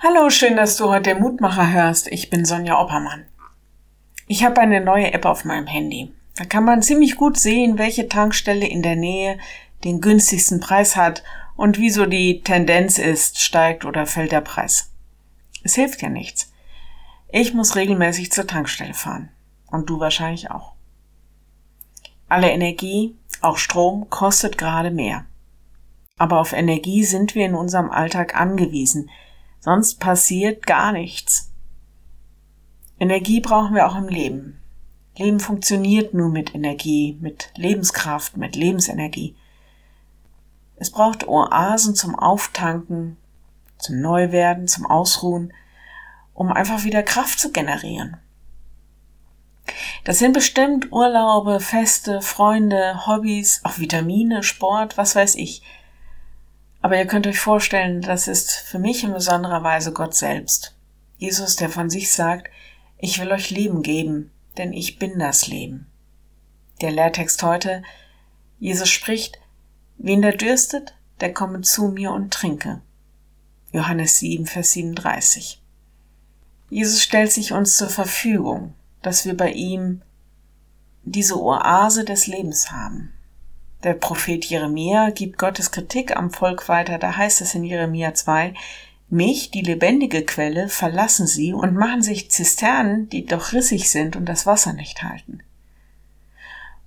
[0.00, 2.06] Hallo, schön, dass du heute den Mutmacher hörst.
[2.06, 3.26] Ich bin Sonja Oppermann.
[4.28, 6.12] Ich habe eine neue App auf meinem Handy.
[6.36, 9.38] Da kann man ziemlich gut sehen, welche Tankstelle in der Nähe
[9.82, 11.24] den günstigsten Preis hat
[11.56, 14.92] und wieso die Tendenz ist, steigt oder fällt der Preis.
[15.64, 16.52] Es hilft ja nichts.
[17.32, 19.30] Ich muss regelmäßig zur Tankstelle fahren.
[19.66, 20.74] Und du wahrscheinlich auch.
[22.28, 25.24] Alle Energie, auch Strom, kostet gerade mehr.
[26.18, 29.10] Aber auf Energie sind wir in unserem Alltag angewiesen,
[29.60, 31.52] sonst passiert gar nichts.
[32.98, 34.60] Energie brauchen wir auch im Leben.
[35.16, 39.36] Leben funktioniert nur mit Energie, mit Lebenskraft, mit Lebensenergie.
[40.76, 43.16] Es braucht Oasen zum Auftanken,
[43.78, 45.52] zum Neuwerden, zum Ausruhen,
[46.34, 48.16] um einfach wieder Kraft zu generieren.
[50.04, 55.62] Das sind bestimmt Urlaube, Feste, Freunde, Hobbys, auch Vitamine, Sport, was weiß ich.
[56.80, 60.76] Aber ihr könnt euch vorstellen, das ist für mich in besonderer Weise Gott selbst.
[61.16, 62.48] Jesus, der von sich sagt,
[62.98, 65.86] ich will euch Leben geben, denn ich bin das Leben.
[66.80, 67.82] Der Lehrtext heute,
[68.60, 69.38] Jesus spricht,
[69.96, 72.80] wen der dürstet, der komme zu mir und trinke.
[73.72, 75.60] Johannes 7, Vers 37.
[76.70, 80.02] Jesus stellt sich uns zur Verfügung, dass wir bei ihm
[81.02, 83.12] diese Oase des Lebens haben.
[83.84, 88.54] Der Prophet Jeremia gibt Gottes Kritik am Volk weiter, da heißt es in Jeremia 2,
[89.08, 94.26] mich, die lebendige Quelle, verlassen sie und machen sich Zisternen, die doch rissig sind und
[94.26, 95.42] das Wasser nicht halten.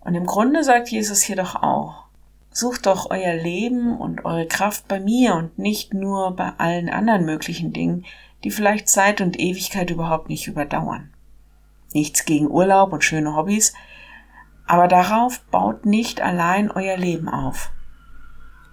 [0.01, 2.03] Und im Grunde sagt Jesus hier doch auch,
[2.51, 7.25] sucht doch euer Leben und eure Kraft bei mir und nicht nur bei allen anderen
[7.25, 8.05] möglichen Dingen,
[8.43, 11.13] die vielleicht Zeit und Ewigkeit überhaupt nicht überdauern.
[11.93, 13.73] Nichts gegen Urlaub und schöne Hobbys,
[14.71, 17.73] aber darauf baut nicht allein euer Leben auf,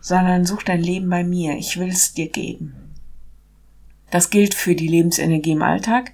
[0.00, 2.94] sondern sucht dein Leben bei mir, ich will es dir geben.
[4.12, 6.12] Das gilt für die Lebensenergie im Alltag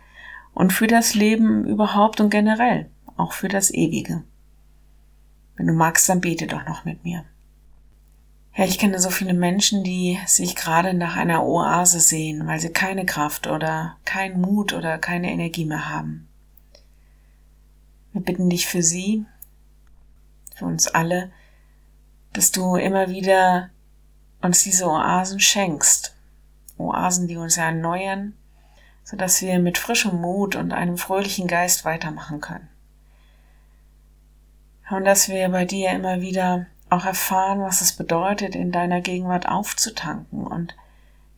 [0.54, 4.24] und für das Leben überhaupt und generell, auch für das Ewige.
[5.56, 7.26] Wenn du magst, dann bete doch noch mit mir.
[8.52, 12.70] Herr, ich kenne so viele Menschen, die sich gerade nach einer Oase sehen, weil sie
[12.70, 16.26] keine Kraft oder keinen Mut oder keine Energie mehr haben.
[18.14, 19.26] Wir bitten dich für sie,
[20.54, 21.30] für uns alle,
[22.32, 23.70] dass du immer wieder
[24.42, 26.14] uns diese Oasen schenkst.
[26.76, 28.34] Oasen, die uns erneuern,
[29.04, 32.68] so dass wir mit frischem Mut und einem fröhlichen Geist weitermachen können.
[34.90, 39.48] Und dass wir bei dir immer wieder auch erfahren, was es bedeutet, in deiner Gegenwart
[39.48, 40.76] aufzutanken und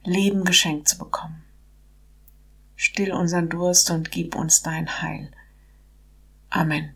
[0.03, 1.45] Leben geschenkt zu bekommen.
[2.75, 5.31] Still unseren Durst und gib uns dein Heil.
[6.51, 6.96] Amen.